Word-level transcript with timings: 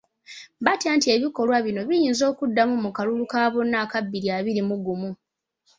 Batya 0.65 0.91
nti 0.97 1.07
ebikolwa 1.15 1.57
bino, 1.65 1.81
biyinza 1.89 2.23
okuddamu 2.31 2.75
mu 2.83 2.89
kalulu 2.95 3.25
ka 3.31 3.41
bonna 3.53 3.77
aka 3.83 3.99
bbiri 4.05 4.27
abiri 4.37 4.61
mu 4.69 4.75
gumu. 4.85 5.09